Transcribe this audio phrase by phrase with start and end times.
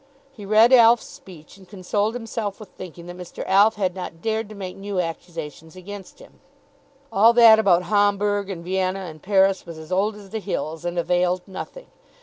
[0.31, 3.43] He read Alf's speech, and consoled himself with thinking that Mr.
[3.45, 6.39] Alf had not dared to make new accusations against him.
[7.11, 10.97] All that about Hamburgh and Vienna and Paris was as old as the hills, and
[10.97, 11.85] availed nothing.